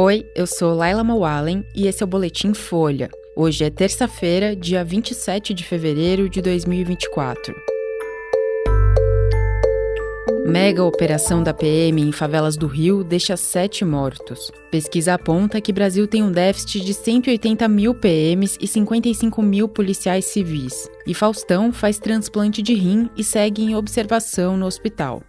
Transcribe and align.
Oi, 0.00 0.24
eu 0.32 0.46
sou 0.46 0.76
Laila 0.76 1.02
Mawallen 1.02 1.64
e 1.74 1.88
esse 1.88 2.04
é 2.04 2.06
o 2.06 2.08
Boletim 2.08 2.54
Folha. 2.54 3.10
Hoje 3.34 3.64
é 3.64 3.68
terça-feira, 3.68 4.54
dia 4.54 4.84
27 4.84 5.52
de 5.52 5.64
fevereiro 5.64 6.28
de 6.28 6.40
2024. 6.40 7.52
Mega 10.46 10.84
operação 10.84 11.42
da 11.42 11.52
PM 11.52 12.00
em 12.00 12.12
favelas 12.12 12.56
do 12.56 12.68
Rio 12.68 13.02
deixa 13.02 13.36
sete 13.36 13.84
mortos. 13.84 14.52
Pesquisa 14.70 15.14
aponta 15.14 15.60
que 15.60 15.72
Brasil 15.72 16.06
tem 16.06 16.22
um 16.22 16.30
déficit 16.30 16.84
de 16.84 16.94
180 16.94 17.66
mil 17.66 17.92
PMs 17.92 18.56
e 18.60 18.68
55 18.68 19.42
mil 19.42 19.68
policiais 19.68 20.26
civis. 20.26 20.88
E 21.08 21.12
Faustão 21.12 21.72
faz 21.72 21.98
transplante 21.98 22.62
de 22.62 22.72
rim 22.72 23.10
e 23.16 23.24
segue 23.24 23.64
em 23.64 23.74
observação 23.74 24.56
no 24.56 24.64
hospital. 24.64 25.24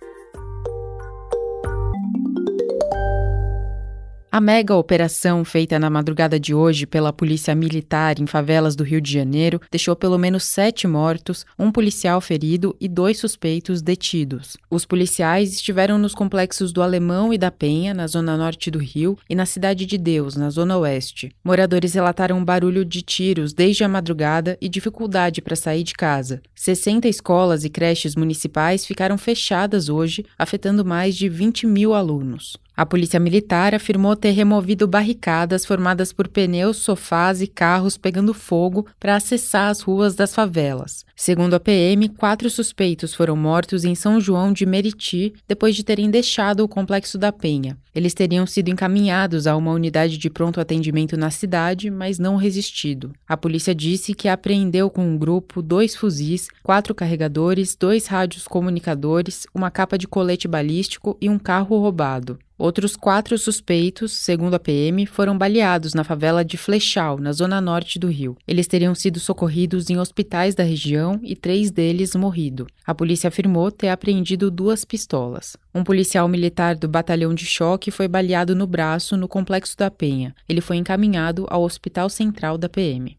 A 4.39 4.42
mega 4.42 4.74
operação 4.74 5.43
feita 5.43 5.78
na 5.78 5.89
madrugada 5.89 6.39
de 6.39 6.54
hoje 6.54 6.88
pela 6.88 7.11
Polícia 7.11 7.54
Militar 7.54 8.21
em 8.21 8.25
favelas 8.25 8.74
do 8.74 8.86
Rio 8.86 9.02
de 9.02 9.12
Janeiro 9.12 9.60
deixou 9.70 9.98
pelo 9.98 10.18
menos 10.18 10.46
sete 10.46 10.88
mortos, 10.88 11.46
um 11.60 11.70
policial 11.70 12.21
ferido 12.21 12.74
e 12.79 12.88
dois 12.88 13.20
suspeitos 13.20 13.82
detidos. 13.82 14.56
Os 14.71 14.86
policiais 14.86 15.52
estiveram 15.52 15.98
nos 15.98 16.15
complexos 16.15 16.71
do 16.71 16.82
Alemão 16.82 17.34
e 17.34 17.38
da 17.38 17.52
Penha, 17.52 17.93
na 17.93 18.07
zona 18.07 18.38
norte 18.38 18.71
do 18.71 18.79
Rio, 18.79 19.18
e 19.29 19.36
na 19.36 19.46
Cidade 19.46 19.86
de 19.86 19.98
Deus, 19.98 20.38
na 20.38 20.50
zona 20.50 20.78
oeste. 20.78 21.36
Moradores 21.43 21.93
relataram 21.93 22.42
barulho 22.42 22.86
de 22.86 23.01
tiros 23.01 23.51
desde 23.51 23.84
a 23.84 23.90
madrugada 23.90 24.57
e 24.62 24.70
dificuldade 24.70 25.42
para 25.42 25.57
sair 25.57 25.84
de 25.84 25.93
casa. 25.93 26.42
60 26.56 27.10
escolas 27.10 27.65
e 27.65 27.70
creches 27.70 28.15
municipais 28.15 28.86
ficaram 28.86 29.18
fechadas 29.18 29.90
hoje, 29.90 30.24
afetando 30.37 30.86
mais 30.86 31.14
de 31.18 31.28
20 31.28 31.68
mil 31.68 31.93
alunos. 31.93 32.58
A 32.80 32.86
polícia 32.86 33.19
militar 33.19 33.75
afirmou 33.75 34.16
ter 34.16 34.31
removido 34.31 34.88
barricadas 34.88 35.66
formadas 35.66 36.14
por 36.14 36.30
pneus, 36.30 36.78
sofás 36.78 37.42
e 37.42 37.48
carros 37.48 37.98
pegando 37.98 38.34
fogo 38.34 38.88
para 38.98 39.17
acessar 39.17 39.70
as 39.70 39.81
ruas 39.81 40.16
das 40.16 40.34
favelas. 40.34 41.06
Segundo 41.14 41.56
a 41.56 41.59
PM, 41.59 42.08
quatro 42.08 42.50
suspeitos 42.50 43.14
foram 43.14 43.36
mortos 43.36 43.84
em 43.84 43.95
São 43.95 44.17
João 44.17 44.54
de 44.54 44.66
Meriti 44.66 45.34
depois 45.45 45.76
de 45.76 45.84
terem 45.84 46.09
deixado 46.09 46.62
o 46.62 46.70
complexo 46.70 47.17
da 47.17 47.34
Penha. 47.34 47.78
Eles 47.94 48.14
teriam 48.14 48.48
sido 48.48 48.70
encaminhados 48.70 49.45
a 49.45 49.58
uma 49.58 49.73
unidade 49.73 50.17
de 50.17 50.30
pronto 50.30 50.61
atendimento 50.61 51.17
na 51.17 51.30
cidade, 51.30 51.92
mas 51.92 52.17
não 52.17 52.38
resistido. 52.38 53.11
A 53.28 53.36
polícia 53.36 53.76
disse 53.76 54.14
que 54.14 54.30
apreendeu 54.30 54.89
com 54.89 55.06
um 55.06 55.17
grupo 55.17 55.61
dois 55.61 55.98
fuzis, 55.98 56.48
quatro 56.64 56.95
carregadores, 56.95 57.76
dois 57.76 58.08
rádios 58.08 58.48
comunicadores, 58.48 59.45
uma 59.54 59.70
capa 59.70 59.98
de 59.98 60.08
colete 60.08 60.48
balístico 60.48 61.17
e 61.20 61.28
um 61.28 61.38
carro 61.38 61.78
roubado. 61.78 62.39
Outros 62.60 62.98
quatro 62.98 63.38
suspeitos, 63.38 64.12
segundo 64.12 64.54
a 64.54 64.60
PM, 64.60 65.06
foram 65.06 65.38
baleados 65.38 65.94
na 65.94 66.04
favela 66.04 66.44
de 66.44 66.58
Flechal, 66.58 67.18
na 67.18 67.32
zona 67.32 67.62
norte 67.62 67.98
do 67.98 68.10
Rio. 68.10 68.36
Eles 68.46 68.68
teriam 68.68 68.94
sido 68.94 69.18
socorridos 69.18 69.90
em 69.90 69.98
hospitais 69.98 70.56
da 70.56 70.64
região 70.66 71.18
e 71.24 71.38
três 71.38 71.72
deles 71.72 72.14
morrido. 72.16 72.68
A 72.86 72.94
polícia 72.94 73.30
afirmou 73.30 73.72
ter 73.72 73.88
apreendido 73.88 74.52
duas 74.52 74.84
pistolas. 74.84 75.56
Um 75.74 75.86
policial 75.86 76.28
militar 76.28 76.76
do 76.76 76.90
batalhão 76.90 77.34
de 77.34 77.46
choque 77.46 77.92
foi 77.92 78.10
baleado 78.10 78.54
no 78.54 78.68
braço 78.68 79.16
no 79.16 79.30
complexo 79.30 79.78
da 79.78 79.90
Penha. 79.90 80.36
Ele 80.48 80.60
foi 80.60 80.76
encaminhado 80.76 81.48
ao 81.50 81.64
Hospital 81.64 82.10
Central 82.10 82.58
da 82.58 82.68
PM. 82.68 83.16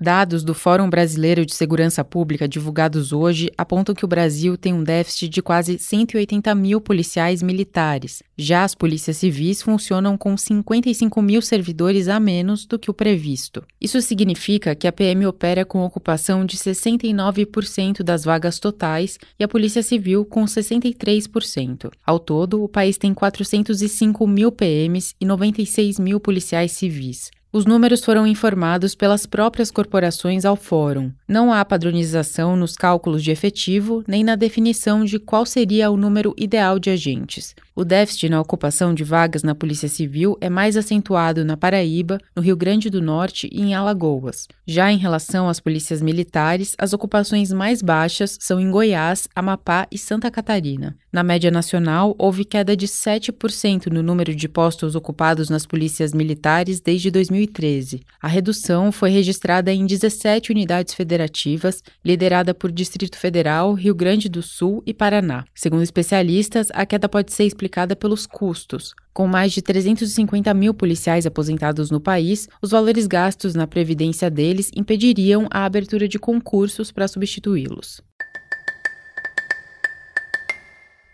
Dados 0.00 0.42
do 0.42 0.54
Fórum 0.54 0.90
Brasileiro 0.90 1.46
de 1.46 1.54
Segurança 1.54 2.04
Pública 2.04 2.48
divulgados 2.48 3.12
hoje 3.12 3.50
apontam 3.56 3.94
que 3.94 4.04
o 4.04 4.08
Brasil 4.08 4.58
tem 4.58 4.72
um 4.72 4.82
déficit 4.82 5.28
de 5.28 5.40
quase 5.40 5.78
180 5.78 6.52
mil 6.54 6.80
policiais 6.80 7.42
militares. 7.42 8.22
Já 8.36 8.64
as 8.64 8.74
polícias 8.74 9.18
civis 9.18 9.62
funcionam 9.62 10.18
com 10.18 10.36
55 10.36 11.22
mil 11.22 11.40
servidores 11.40 12.08
a 12.08 12.18
menos 12.18 12.66
do 12.66 12.78
que 12.78 12.90
o 12.90 12.94
previsto. 12.94 13.64
Isso 13.80 14.02
significa 14.02 14.74
que 14.74 14.88
a 14.88 14.92
PM 14.92 15.26
opera 15.26 15.64
com 15.64 15.84
ocupação 15.84 16.44
de 16.44 16.56
69% 16.56 18.02
das 18.02 18.24
vagas 18.24 18.58
totais 18.58 19.16
e 19.38 19.44
a 19.44 19.48
Polícia 19.48 19.82
Civil 19.82 20.24
com 20.24 20.44
63%. 20.44 21.90
Ao 22.04 22.18
todo, 22.18 22.62
o 22.64 22.68
país 22.68 22.98
tem 22.98 23.14
405 23.14 24.26
mil 24.26 24.50
PMs 24.50 25.14
e 25.20 25.24
96 25.24 26.00
mil 26.00 26.18
policiais 26.18 26.72
civis. 26.72 27.30
Os 27.54 27.64
números 27.64 28.04
foram 28.04 28.26
informados 28.26 28.96
pelas 28.96 29.26
próprias 29.26 29.70
corporações 29.70 30.44
ao 30.44 30.56
Fórum. 30.56 31.12
Não 31.28 31.52
há 31.52 31.64
padronização 31.64 32.56
nos 32.56 32.74
cálculos 32.74 33.22
de 33.22 33.30
efetivo 33.30 34.02
nem 34.08 34.24
na 34.24 34.34
definição 34.34 35.04
de 35.04 35.20
qual 35.20 35.46
seria 35.46 35.88
o 35.88 35.96
número 35.96 36.34
ideal 36.36 36.80
de 36.80 36.90
agentes. 36.90 37.54
O 37.76 37.84
déficit 37.84 38.28
na 38.28 38.40
ocupação 38.40 38.92
de 38.92 39.02
vagas 39.02 39.42
na 39.42 39.54
Polícia 39.54 39.88
Civil 39.88 40.36
é 40.40 40.48
mais 40.48 40.76
acentuado 40.76 41.44
na 41.44 41.56
Paraíba, 41.56 42.20
no 42.34 42.42
Rio 42.42 42.56
Grande 42.56 42.88
do 42.88 43.02
Norte 43.02 43.48
e 43.52 43.62
em 43.62 43.74
Alagoas. 43.74 44.46
Já 44.66 44.92
em 44.92 44.96
relação 44.96 45.48
às 45.48 45.58
polícias 45.58 46.00
militares, 46.00 46.74
as 46.78 46.92
ocupações 46.92 47.52
mais 47.52 47.82
baixas 47.82 48.36
são 48.40 48.60
em 48.60 48.70
Goiás, 48.70 49.28
Amapá 49.34 49.88
e 49.90 49.98
Santa 49.98 50.30
Catarina. 50.30 50.96
Na 51.12 51.24
média 51.24 51.50
nacional, 51.50 52.14
houve 52.16 52.44
queda 52.44 52.76
de 52.76 52.86
7% 52.86 53.86
no 53.86 54.02
número 54.04 54.34
de 54.34 54.48
postos 54.48 54.94
ocupados 54.94 55.48
nas 55.48 55.66
polícias 55.66 56.12
militares 56.12 56.80
desde 56.80 57.10
2013. 57.46 58.02
A 58.20 58.28
redução 58.28 58.90
foi 58.90 59.10
registrada 59.10 59.72
em 59.72 59.86
17 59.86 60.50
unidades 60.50 60.94
federativas, 60.94 61.82
liderada 62.04 62.54
por 62.54 62.70
Distrito 62.70 63.18
Federal, 63.18 63.72
Rio 63.74 63.94
Grande 63.94 64.28
do 64.28 64.42
Sul 64.42 64.82
e 64.86 64.94
Paraná. 64.94 65.44
Segundo 65.54 65.82
especialistas, 65.82 66.68
a 66.72 66.84
queda 66.86 67.08
pode 67.08 67.32
ser 67.32 67.44
explicada 67.44 67.94
pelos 67.94 68.26
custos. 68.26 68.94
Com 69.12 69.26
mais 69.26 69.52
de 69.52 69.62
350 69.62 70.52
mil 70.54 70.74
policiais 70.74 71.24
aposentados 71.24 71.90
no 71.90 72.00
país, 72.00 72.48
os 72.60 72.70
valores 72.70 73.06
gastos 73.06 73.54
na 73.54 73.66
previdência 73.66 74.28
deles 74.28 74.70
impediriam 74.74 75.46
a 75.50 75.64
abertura 75.64 76.08
de 76.08 76.18
concursos 76.18 76.90
para 76.90 77.06
substituí-los. 77.06 78.02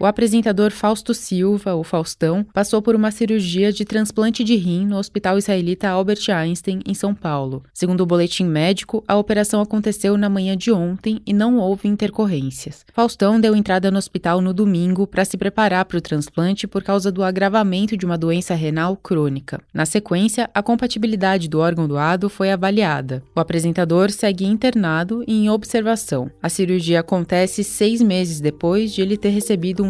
O 0.02 0.06
apresentador 0.06 0.70
Fausto 0.70 1.12
Silva, 1.12 1.74
o 1.74 1.84
Faustão, 1.84 2.42
passou 2.54 2.80
por 2.80 2.96
uma 2.96 3.10
cirurgia 3.10 3.70
de 3.70 3.84
transplante 3.84 4.42
de 4.42 4.56
rim 4.56 4.86
no 4.86 4.96
Hospital 4.96 5.36
Israelita 5.36 5.90
Albert 5.90 6.30
Einstein, 6.30 6.80
em 6.86 6.94
São 6.94 7.14
Paulo. 7.14 7.62
Segundo 7.74 8.00
o 8.00 8.06
boletim 8.06 8.46
médico, 8.46 9.04
a 9.06 9.18
operação 9.18 9.60
aconteceu 9.60 10.16
na 10.16 10.30
manhã 10.30 10.56
de 10.56 10.72
ontem 10.72 11.20
e 11.26 11.34
não 11.34 11.58
houve 11.58 11.86
intercorrências. 11.86 12.82
Faustão 12.94 13.38
deu 13.38 13.54
entrada 13.54 13.90
no 13.90 13.98
hospital 13.98 14.40
no 14.40 14.54
domingo 14.54 15.06
para 15.06 15.22
se 15.22 15.36
preparar 15.36 15.84
para 15.84 15.98
o 15.98 16.00
transplante 16.00 16.66
por 16.66 16.82
causa 16.82 17.12
do 17.12 17.22
agravamento 17.22 17.94
de 17.94 18.06
uma 18.06 18.16
doença 18.16 18.54
renal 18.54 18.96
crônica. 18.96 19.60
Na 19.70 19.84
sequência, 19.84 20.48
a 20.54 20.62
compatibilidade 20.62 21.46
do 21.46 21.58
órgão 21.58 21.86
doado 21.86 22.30
foi 22.30 22.50
avaliada. 22.50 23.22
O 23.36 23.40
apresentador 23.40 24.10
segue 24.10 24.46
internado 24.46 25.22
e 25.28 25.44
em 25.44 25.50
observação. 25.50 26.30
A 26.42 26.48
cirurgia 26.48 27.00
acontece 27.00 27.62
seis 27.62 28.00
meses 28.00 28.40
depois 28.40 28.94
de 28.94 29.02
ele 29.02 29.18
ter 29.18 29.28
recebido 29.28 29.84
um 29.84 29.89